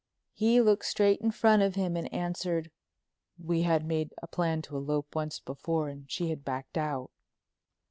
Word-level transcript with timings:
He 0.33 0.59
looked 0.61 0.85
straight 0.85 1.21
in 1.21 1.29
front 1.29 1.61
of 1.61 1.75
him 1.75 1.95
and 1.95 2.11
answered: 2.11 2.71
"We 3.37 3.61
had 3.61 3.85
made 3.85 4.15
a 4.19 4.25
plan 4.25 4.63
to 4.63 4.75
elope 4.75 5.13
once 5.13 5.39
before 5.39 5.89
and 5.89 6.09
she 6.09 6.29
had 6.31 6.43
backed 6.43 6.75
out." 6.75 7.11